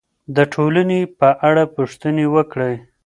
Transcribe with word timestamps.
د 0.35 0.37
ټولنې 0.53 0.99
په 1.19 1.29
اړه 1.47 1.63
پوښتنې 1.75 2.25
وکړئ. 2.35 2.75